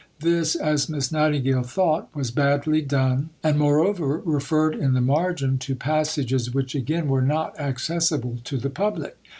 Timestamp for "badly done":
2.31-3.29